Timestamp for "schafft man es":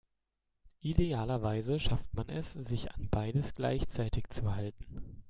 1.79-2.53